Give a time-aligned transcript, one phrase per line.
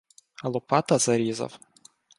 [0.43, 1.59] Лопата зарізав.